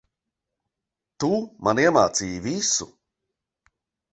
Tu, 1.23 1.29
man 1.67 1.83
iemācīji 1.83 2.41
visu. 2.47 2.89